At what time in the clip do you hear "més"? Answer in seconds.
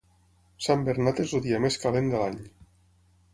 1.67-1.77